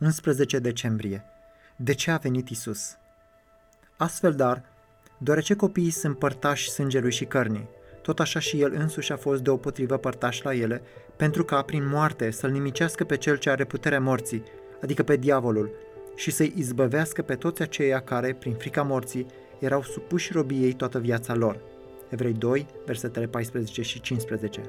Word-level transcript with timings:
11 0.00 0.58
decembrie. 0.58 1.24
De 1.76 1.92
ce 1.92 2.10
a 2.10 2.16
venit 2.16 2.48
Isus? 2.48 2.96
Astfel, 3.96 4.32
dar, 4.32 4.62
deoarece 5.18 5.54
copiii 5.54 5.90
sunt 5.90 6.18
părtași 6.18 6.70
sângelui 6.70 7.12
și 7.12 7.24
cărnii, 7.24 7.68
tot 8.02 8.20
așa 8.20 8.38
și 8.38 8.60
el 8.60 8.72
însuși 8.72 9.12
a 9.12 9.16
fost 9.16 9.42
deopotrivă 9.42 9.96
părtaș 9.96 10.42
la 10.42 10.54
ele, 10.54 10.82
pentru 11.16 11.44
ca, 11.44 11.62
prin 11.62 11.88
moarte, 11.88 12.30
să-l 12.30 12.50
nimicească 12.50 13.04
pe 13.04 13.16
cel 13.16 13.36
ce 13.36 13.50
are 13.50 13.64
puterea 13.64 14.00
morții, 14.00 14.42
adică 14.82 15.02
pe 15.02 15.16
diavolul, 15.16 15.70
și 16.16 16.30
să-i 16.30 16.52
izbăvească 16.56 17.22
pe 17.22 17.34
toți 17.34 17.62
aceia 17.62 18.00
care, 18.00 18.34
prin 18.34 18.54
frica 18.54 18.82
morții, 18.82 19.26
erau 19.58 19.82
supuși 19.82 20.32
robiei 20.32 20.72
toată 20.72 20.98
viața 20.98 21.34
lor. 21.34 21.60
Evrei 22.08 22.32
2, 22.32 22.66
versetele 22.86 23.26
14 23.26 23.82
și 23.82 24.00
15. 24.00 24.60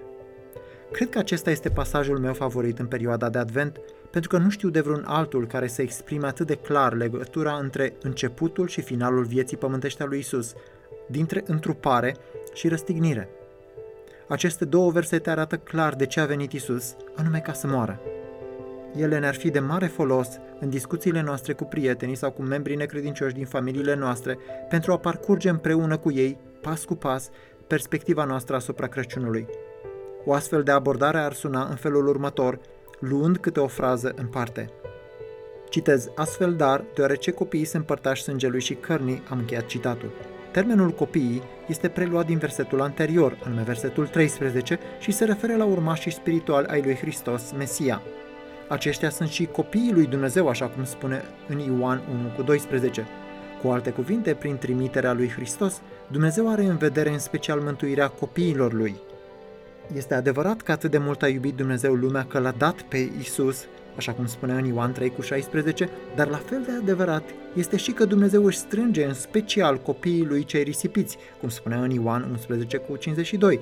Cred 0.91 1.09
că 1.09 1.17
acesta 1.17 1.49
este 1.49 1.69
pasajul 1.69 2.19
meu 2.19 2.33
favorit 2.33 2.79
în 2.79 2.85
perioada 2.85 3.29
de 3.29 3.37
Advent, 3.37 3.79
pentru 4.11 4.29
că 4.29 4.37
nu 4.37 4.49
știu 4.49 4.69
de 4.69 4.81
vreun 4.81 5.03
altul 5.07 5.47
care 5.47 5.67
să 5.67 5.81
exprime 5.81 6.27
atât 6.27 6.47
de 6.47 6.55
clar 6.55 6.93
legătura 6.93 7.57
între 7.61 7.93
începutul 8.01 8.67
și 8.67 8.81
finalul 8.81 9.23
vieții 9.23 9.57
pământești 9.57 10.01
a 10.01 10.05
lui 10.05 10.19
Isus, 10.19 10.53
dintre 11.07 11.43
întrupare 11.45 12.15
și 12.53 12.67
răstignire. 12.67 13.29
Aceste 14.27 14.65
două 14.65 14.91
versete 14.91 15.29
arată 15.29 15.57
clar 15.57 15.95
de 15.95 16.05
ce 16.05 16.19
a 16.19 16.25
venit 16.25 16.51
Isus, 16.51 16.95
anume 17.15 17.39
ca 17.39 17.53
să 17.53 17.67
moară. 17.67 17.99
Ele 18.95 19.19
ne-ar 19.19 19.35
fi 19.35 19.49
de 19.49 19.59
mare 19.59 19.87
folos 19.87 20.27
în 20.59 20.69
discuțiile 20.69 21.21
noastre 21.21 21.53
cu 21.53 21.63
prietenii 21.63 22.15
sau 22.15 22.31
cu 22.31 22.41
membrii 22.41 22.75
necredincioși 22.75 23.33
din 23.33 23.45
familiile 23.45 23.95
noastre 23.95 24.37
pentru 24.69 24.91
a 24.91 24.97
parcurge 24.97 25.49
împreună 25.49 25.97
cu 25.97 26.11
ei, 26.11 26.37
pas 26.61 26.83
cu 26.83 26.95
pas, 26.95 27.29
perspectiva 27.67 28.23
noastră 28.23 28.55
asupra 28.55 28.87
Crăciunului. 28.87 29.47
O 30.25 30.33
astfel 30.33 30.63
de 30.63 30.71
abordare 30.71 31.17
ar 31.17 31.33
suna 31.33 31.67
în 31.69 31.75
felul 31.75 32.07
următor, 32.07 32.59
luând 32.99 33.37
câte 33.37 33.59
o 33.59 33.67
frază 33.67 34.13
în 34.15 34.25
parte. 34.25 34.69
Citez 35.69 36.09
astfel, 36.15 36.53
dar, 36.53 36.83
deoarece 36.95 37.31
copiii 37.31 37.65
se 37.65 37.77
împărtași 37.77 38.23
sângelui 38.23 38.61
și 38.61 38.73
cărnii, 38.73 39.23
am 39.29 39.37
încheiat 39.37 39.65
citatul. 39.65 40.11
Termenul 40.51 40.89
copiii 40.89 41.43
este 41.67 41.87
preluat 41.87 42.25
din 42.25 42.37
versetul 42.37 42.81
anterior, 42.81 43.37
anume 43.43 43.61
versetul 43.61 44.07
13, 44.07 44.79
și 44.99 45.11
se 45.11 45.25
referă 45.25 45.55
la 45.55 45.65
urmașii 45.65 46.11
spirituali 46.11 46.67
ai 46.67 46.81
lui 46.81 46.95
Hristos, 46.95 47.51
Mesia. 47.57 48.01
Aceștia 48.67 49.09
sunt 49.09 49.29
și 49.29 49.45
copiii 49.45 49.93
lui 49.93 50.05
Dumnezeu, 50.05 50.47
așa 50.47 50.67
cum 50.67 50.83
spune 50.83 51.23
în 51.47 51.59
Ioan 51.59 52.01
1 52.11 52.33
cu 52.35 52.41
12. 52.41 53.07
Cu 53.61 53.67
alte 53.67 53.89
cuvinte, 53.89 54.33
prin 54.33 54.57
trimiterea 54.57 55.13
lui 55.13 55.29
Hristos, 55.29 55.81
Dumnezeu 56.11 56.49
are 56.49 56.63
în 56.63 56.77
vedere 56.77 57.09
în 57.09 57.19
special 57.19 57.59
mântuirea 57.59 58.07
copiilor 58.07 58.73
lui– 58.73 58.95
este 59.95 60.13
adevărat 60.13 60.61
că 60.61 60.71
atât 60.71 60.91
de 60.91 60.97
mult 60.97 61.21
a 61.21 61.27
iubit 61.27 61.55
Dumnezeu 61.55 61.93
lumea 61.93 62.25
că 62.25 62.39
l-a 62.39 62.53
dat 62.57 62.81
pe 62.81 63.11
Isus, 63.19 63.65
așa 63.95 64.11
cum 64.11 64.25
spunea 64.25 64.55
în 64.55 64.65
Ioan 64.65 64.91
3 64.91 65.09
cu 65.09 65.21
16, 65.21 65.89
dar 66.15 66.27
la 66.27 66.37
fel 66.37 66.63
de 66.65 66.71
adevărat 66.81 67.23
este 67.55 67.77
și 67.77 67.91
că 67.91 68.05
Dumnezeu 68.05 68.45
își 68.45 68.57
strânge 68.57 69.05
în 69.05 69.13
special 69.13 69.77
copiii 69.77 70.25
lui 70.25 70.43
cei 70.43 70.63
risipiți, 70.63 71.17
cum 71.39 71.49
spunea 71.49 71.81
în 71.81 71.89
Ioan 71.89 72.27
11 72.31 72.77
cu 72.77 72.95
52. 72.95 73.59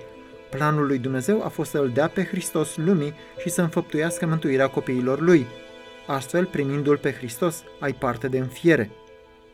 Planul 0.50 0.86
lui 0.86 0.98
Dumnezeu 0.98 1.44
a 1.44 1.48
fost 1.48 1.70
să-L 1.70 1.92
dea 1.94 2.08
pe 2.08 2.24
Hristos 2.24 2.78
lumii 2.78 3.14
și 3.38 3.50
să 3.50 3.62
înfăptuiască 3.62 4.26
mântuirea 4.26 4.68
copiilor 4.68 5.22
lui. 5.22 5.46
Astfel, 6.08 6.46
primindu-L 6.46 6.98
pe 6.98 7.12
Hristos, 7.12 7.64
ai 7.80 7.94
parte 7.94 8.28
de 8.28 8.38
înfiere. 8.38 8.92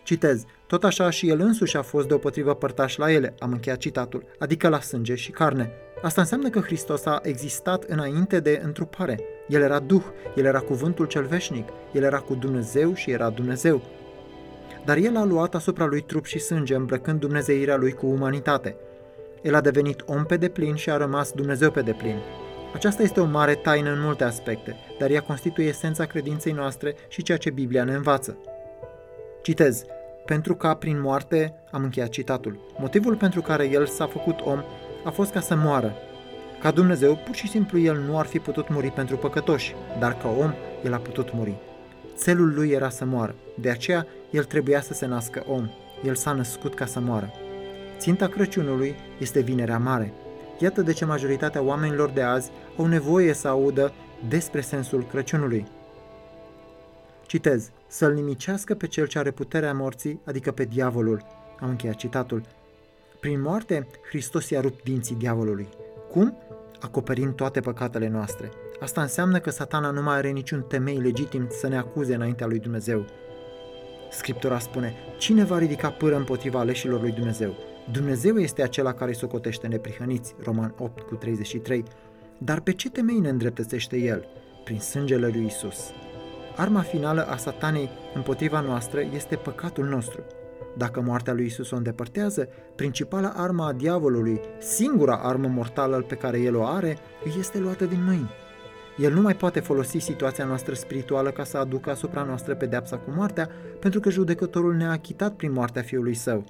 Citez, 0.03 0.43
tot 0.67 0.83
așa 0.83 1.09
și 1.09 1.29
el 1.29 1.39
însuși 1.39 1.77
a 1.77 1.81
fost 1.81 2.07
deopotrivă 2.07 2.53
părtaș 2.53 2.95
la 2.95 3.11
ele, 3.11 3.35
am 3.39 3.51
încheiat 3.51 3.77
citatul, 3.77 4.25
adică 4.39 4.67
la 4.67 4.79
sânge 4.79 5.15
și 5.15 5.31
carne. 5.31 5.71
Asta 6.03 6.21
înseamnă 6.21 6.49
că 6.49 6.59
Hristos 6.59 7.05
a 7.05 7.19
existat 7.23 7.83
înainte 7.83 8.39
de 8.39 8.61
întrupare. 8.63 9.19
El 9.47 9.61
era 9.61 9.79
Duh, 9.79 10.03
El 10.35 10.45
era 10.45 10.59
cuvântul 10.59 11.05
cel 11.05 11.25
veșnic, 11.25 11.69
El 11.91 12.03
era 12.03 12.19
cu 12.19 12.35
Dumnezeu 12.35 12.93
și 12.93 13.11
era 13.11 13.29
Dumnezeu. 13.29 13.81
Dar 14.85 14.97
El 14.97 15.17
a 15.17 15.23
luat 15.23 15.55
asupra 15.55 15.85
lui 15.85 16.01
trup 16.01 16.25
și 16.25 16.39
sânge, 16.39 16.75
îmbrăcând 16.75 17.19
dumnezeirea 17.19 17.75
lui 17.75 17.91
cu 17.91 18.05
umanitate. 18.05 18.75
El 19.41 19.55
a 19.55 19.61
devenit 19.61 20.03
om 20.05 20.23
pe 20.23 20.37
deplin 20.37 20.75
și 20.75 20.89
a 20.89 20.97
rămas 20.97 21.31
Dumnezeu 21.31 21.71
pe 21.71 21.81
deplin. 21.81 22.17
Aceasta 22.73 23.01
este 23.01 23.19
o 23.19 23.25
mare 23.25 23.55
taină 23.55 23.91
în 23.91 24.01
multe 24.01 24.23
aspecte, 24.23 24.75
dar 24.99 25.09
ea 25.09 25.21
constituie 25.21 25.67
esența 25.67 26.05
credinței 26.05 26.51
noastre 26.51 26.95
și 27.07 27.23
ceea 27.23 27.37
ce 27.37 27.49
Biblia 27.49 27.83
ne 27.83 27.93
învață. 27.93 28.37
Citez, 29.41 29.83
pentru 30.25 30.55
ca 30.55 30.73
prin 30.73 31.01
moarte, 31.01 31.53
am 31.71 31.83
încheiat 31.83 32.09
citatul, 32.09 32.59
motivul 32.77 33.15
pentru 33.15 33.41
care 33.41 33.69
el 33.69 33.85
s-a 33.85 34.07
făcut 34.07 34.39
om 34.41 34.63
a 35.03 35.09
fost 35.09 35.31
ca 35.31 35.39
să 35.39 35.55
moară. 35.55 35.93
Ca 36.59 36.71
Dumnezeu, 36.71 37.15
pur 37.25 37.35
și 37.35 37.47
simplu 37.47 37.79
el 37.79 37.99
nu 37.99 38.17
ar 38.17 38.25
fi 38.25 38.39
putut 38.39 38.69
muri 38.69 38.91
pentru 38.91 39.17
păcătoși, 39.17 39.75
dar 39.99 40.17
ca 40.17 40.29
om, 40.29 40.53
el 40.83 40.93
a 40.93 40.97
putut 40.97 41.33
muri. 41.33 41.55
Țelul 42.15 42.53
lui 42.53 42.69
era 42.69 42.89
să 42.89 43.05
moară, 43.05 43.35
de 43.59 43.69
aceea 43.69 44.07
el 44.29 44.43
trebuia 44.43 44.81
să 44.81 44.93
se 44.93 45.05
nască 45.05 45.43
om. 45.47 45.69
El 46.03 46.15
s-a 46.15 46.31
născut 46.31 46.75
ca 46.75 46.85
să 46.85 46.99
moară. 46.99 47.31
Ținta 47.97 48.27
Crăciunului 48.27 48.95
este 49.19 49.39
vinerea 49.39 49.77
mare. 49.77 50.13
Iată 50.59 50.81
de 50.81 50.93
ce 50.93 51.05
majoritatea 51.05 51.61
oamenilor 51.61 52.09
de 52.09 52.21
azi 52.21 52.51
au 52.77 52.85
nevoie 52.85 53.33
să 53.33 53.47
audă 53.47 53.93
despre 54.27 54.61
sensul 54.61 55.05
Crăciunului. 55.05 55.65
Citez, 57.25 57.69
să-l 57.87 58.13
nimicească 58.13 58.75
pe 58.75 58.87
cel 58.87 59.07
ce 59.07 59.19
are 59.19 59.31
puterea 59.31 59.73
morții, 59.73 60.19
adică 60.25 60.51
pe 60.51 60.63
diavolul. 60.63 61.25
Am 61.59 61.69
încheiat 61.69 61.95
citatul. 61.95 62.43
Prin 63.23 63.41
moarte, 63.41 63.87
Hristos 64.09 64.49
i-a 64.49 64.61
rupt 64.61 64.83
dinții 64.83 65.15
diavolului. 65.15 65.67
Cum? 66.09 66.37
Acoperind 66.79 67.35
toate 67.35 67.59
păcatele 67.59 68.07
noastre. 68.07 68.49
Asta 68.79 69.01
înseamnă 69.01 69.39
că 69.39 69.49
satana 69.49 69.89
nu 69.89 70.01
mai 70.01 70.15
are 70.15 70.29
niciun 70.29 70.61
temei 70.61 70.97
legitim 70.97 71.47
să 71.49 71.67
ne 71.67 71.77
acuze 71.77 72.15
înaintea 72.15 72.47
lui 72.47 72.59
Dumnezeu. 72.59 73.05
Scriptura 74.11 74.59
spune, 74.59 74.93
cine 75.17 75.43
va 75.43 75.57
ridica 75.57 75.89
pâră 75.89 76.15
împotriva 76.15 76.59
aleșilor 76.59 77.01
lui 77.01 77.11
Dumnezeu? 77.11 77.55
Dumnezeu 77.91 78.37
este 78.37 78.63
acela 78.63 78.93
care 78.93 79.11
îi 79.11 79.17
socotește 79.17 79.67
neprihăniți, 79.67 80.35
Roman 80.43 80.73
8 80.77 81.01
cu 81.01 81.15
33. 81.15 81.83
Dar 82.37 82.59
pe 82.59 82.71
ce 82.73 82.89
temei 82.89 83.19
ne 83.19 83.29
îndreptățește 83.29 83.97
El? 83.97 84.27
Prin 84.63 84.79
sângele 84.79 85.27
lui 85.27 85.45
Isus. 85.45 85.91
Arma 86.55 86.81
finală 86.81 87.27
a 87.27 87.35
satanei 87.35 87.89
împotriva 88.13 88.59
noastră 88.59 89.01
este 89.13 89.35
păcatul 89.35 89.85
nostru. 89.85 90.23
Dacă 90.77 91.01
moartea 91.01 91.33
lui 91.33 91.45
Isus 91.45 91.71
o 91.71 91.75
îndepărtează, 91.75 92.47
principala 92.75 93.33
armă 93.35 93.63
a 93.63 93.73
diavolului, 93.73 94.39
singura 94.59 95.15
armă 95.15 95.47
mortală 95.47 96.01
pe 96.07 96.15
care 96.15 96.39
el 96.39 96.55
o 96.55 96.65
are, 96.65 96.97
îi 97.23 97.35
este 97.39 97.59
luată 97.59 97.85
din 97.85 98.03
mâini. 98.03 98.29
El 98.97 99.13
nu 99.13 99.21
mai 99.21 99.35
poate 99.35 99.59
folosi 99.59 99.97
situația 99.97 100.45
noastră 100.45 100.73
spirituală 100.73 101.31
ca 101.31 101.43
să 101.43 101.57
aducă 101.57 101.89
asupra 101.89 102.23
noastră 102.23 102.55
pedeapsa 102.55 102.97
cu 102.97 103.11
moartea, 103.15 103.49
pentru 103.79 103.99
că 103.99 104.09
judecătorul 104.09 104.75
ne-a 104.75 104.91
achitat 104.91 105.35
prin 105.35 105.51
moartea 105.51 105.81
fiului 105.81 106.13
său. 106.13 106.45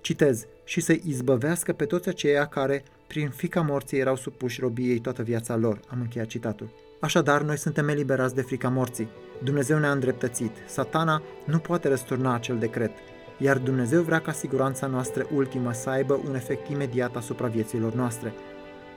Citez, 0.00 0.46
și 0.64 0.80
să 0.80 0.92
izbăvească 0.92 1.72
pe 1.72 1.84
toți 1.84 2.08
aceia 2.08 2.46
care, 2.46 2.82
prin 3.06 3.28
fica 3.28 3.60
morții, 3.60 3.98
erau 3.98 4.16
supuși 4.16 4.60
robiei 4.60 4.98
toată 4.98 5.22
viața 5.22 5.56
lor. 5.56 5.80
Am 5.88 6.00
încheiat 6.00 6.26
citatul. 6.26 6.70
Așadar, 7.00 7.42
noi 7.42 7.58
suntem 7.58 7.88
eliberați 7.88 8.34
de 8.34 8.42
frica 8.42 8.68
morții. 8.68 9.08
Dumnezeu 9.44 9.78
ne-a 9.78 9.90
îndreptățit. 9.90 10.50
Satana 10.66 11.22
nu 11.44 11.58
poate 11.58 11.88
răsturna 11.88 12.34
acel 12.34 12.58
decret, 12.58 12.90
iar 13.38 13.58
Dumnezeu 13.58 14.02
vrea 14.02 14.20
ca 14.20 14.32
siguranța 14.32 14.86
noastră 14.86 15.26
ultimă 15.34 15.72
să 15.72 15.90
aibă 15.90 16.20
un 16.28 16.34
efect 16.34 16.68
imediat 16.68 17.16
asupra 17.16 17.46
vieților 17.46 17.92
noastre. 17.92 18.32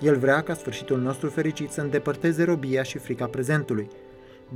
El 0.02 0.18
vrea 0.18 0.42
ca 0.42 0.54
sfârșitul 0.54 1.00
nostru 1.00 1.30
fericit 1.30 1.72
să 1.72 1.82
îndepărteze 1.82 2.44
robia 2.44 2.84
și 2.84 2.98
frica 2.98 3.26
prezentului. 3.26 3.88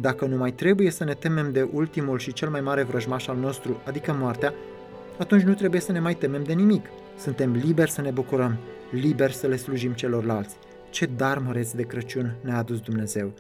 Dacă 0.02 0.26
nu 0.26 0.38
mai 0.38 0.52
trebuie 0.52 0.92
să 0.92 1.04
ne 1.04 1.14
temem 1.14 1.52
de 1.52 1.70
ultimul 1.74 2.18
și 2.20 2.34
cel 2.34 2.50
mai 2.50 2.62
mare 2.62 2.84
vrăjmaș 2.84 3.28
al 3.28 3.38
nostru, 3.38 3.82
adică 3.86 4.16
moartea, 4.20 4.54
atunci 5.18 5.42
nu 5.42 5.54
trebuie 5.54 5.82
să 5.82 5.92
ne 5.92 6.00
mai 6.00 6.14
temem 6.14 6.44
de 6.44 6.54
nimic. 6.54 6.86
Suntem 7.18 7.52
liberi 7.52 7.92
să 7.92 8.02
ne 8.02 8.12
bucurăm, 8.12 8.58
liberi 8.92 9.34
să 9.34 9.48
le 9.48 9.56
slujim 9.56 9.92
celorlalți 9.92 10.58
ce 10.90 11.06
dar 11.06 11.38
măreț 11.38 11.72
de 11.72 11.84
Crăciun 11.84 12.36
ne-a 12.42 12.58
adus 12.58 12.80
Dumnezeu 12.80 13.34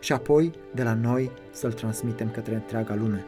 și 0.00 0.12
apoi 0.12 0.52
de 0.74 0.82
la 0.82 0.94
noi 0.94 1.30
să-l 1.50 1.72
transmitem 1.72 2.30
către 2.30 2.54
întreaga 2.54 2.94
lume. 2.94 3.26